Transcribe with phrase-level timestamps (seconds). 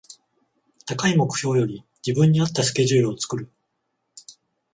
[0.87, 3.51] 高い目標より自分に合ったスケジュールを作る